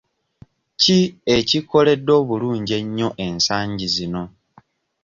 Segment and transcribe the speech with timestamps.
[0.81, 0.99] Ki
[1.35, 4.23] ekikkoledde obulungi ennyo ensangi zino?